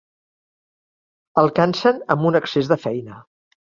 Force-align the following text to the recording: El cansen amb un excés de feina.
El 1.43 1.53
cansen 1.61 2.03
amb 2.17 2.29
un 2.35 2.43
excés 2.45 2.77
de 2.77 2.83
feina. 2.85 3.25